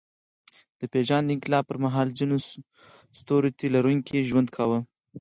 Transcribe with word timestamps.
د 0.79 0.81
پېژاند 0.93 1.33
انقلاب 1.35 1.63
پر 1.67 1.77
مهال 1.85 2.07
ځینو 2.17 2.35
سترو 3.19 3.55
تيلرونکي 3.59 4.19
ژوند 4.29 4.47
کاوه. 4.55 4.79